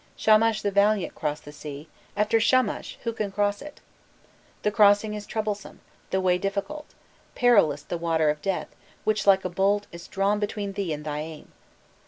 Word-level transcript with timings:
Shamash 0.15 0.63
the 0.63 0.71
valiant 0.71 1.13
crossed 1.13 1.45
the 1.45 1.51
sea; 1.51 1.87
after 2.17 2.39
Shamash, 2.39 2.97
who 3.03 3.13
can 3.13 3.31
cross 3.31 3.61
it? 3.61 3.81
The 4.63 4.71
crossing 4.71 5.13
is 5.13 5.27
troublesome, 5.27 5.79
the 6.09 6.19
way 6.19 6.39
difficult, 6.39 6.95
perilous 7.35 7.83
the 7.83 7.99
Water 7.99 8.31
of 8.31 8.41
Death, 8.41 8.69
which, 9.03 9.27
like 9.27 9.45
a 9.45 9.49
bolt, 9.49 9.85
is 9.91 10.07
drawn 10.07 10.39
between 10.39 10.73
thee 10.73 10.91
and 10.91 11.05
thy 11.05 11.19
aim. 11.19 11.51